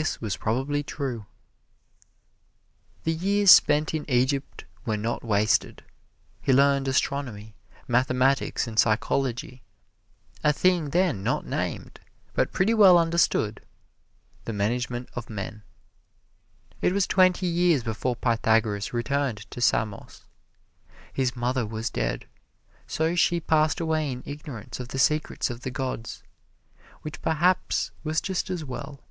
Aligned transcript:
This 0.00 0.22
was 0.22 0.38
probably 0.38 0.82
true. 0.82 1.26
The 3.04 3.12
years 3.12 3.50
spent 3.50 3.92
in 3.92 4.08
Egypt 4.08 4.64
were 4.86 4.96
not 4.96 5.22
wasted 5.22 5.84
he 6.40 6.50
learned 6.50 6.88
astronomy, 6.88 7.56
mathematics, 7.86 8.66
and 8.66 8.78
psychology, 8.78 9.60
a 10.42 10.50
thing 10.50 10.88
then 10.96 11.22
not 11.22 11.44
named, 11.44 12.00
but 12.32 12.52
pretty 12.54 12.72
well 12.72 12.96
understood 12.96 13.60
the 14.46 14.54
management 14.54 15.10
of 15.12 15.28
men. 15.28 15.62
It 16.80 16.94
was 16.94 17.06
twenty 17.06 17.46
years 17.46 17.82
before 17.82 18.16
Pythagoras 18.16 18.94
returned 18.94 19.40
to 19.50 19.60
Samos. 19.60 20.24
His 21.12 21.36
mother 21.36 21.66
was 21.66 21.90
dead, 21.90 22.26
so 22.86 23.14
she 23.14 23.40
passed 23.40 23.78
away 23.78 24.10
in 24.10 24.22
ignorance 24.24 24.80
of 24.80 24.88
the 24.88 24.98
secrets 24.98 25.50
of 25.50 25.60
the 25.60 25.70
gods 25.70 26.22
which 27.02 27.20
perhaps 27.20 27.90
was 28.02 28.22
just 28.22 28.48
as 28.48 28.64
well. 28.64 29.02